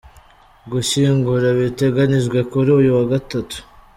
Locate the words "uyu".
2.79-2.91